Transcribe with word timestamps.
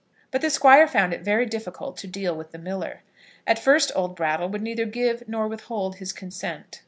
But 0.31 0.41
the 0.41 0.49
Squire 0.49 0.87
found 0.87 1.13
it 1.13 1.21
very 1.21 1.45
difficult 1.45 1.95
to 1.97 2.07
deal 2.07 2.33
with 2.35 2.49
the 2.51 2.57
miller. 2.57 3.03
At 3.45 3.59
first 3.59 3.91
old 3.95 4.15
Brattle 4.15 4.49
would 4.49 4.63
neither 4.63 4.85
give 4.87 5.21
nor 5.27 5.47
withhold 5.47 5.97
his 5.97 6.11
consent. 6.11 6.79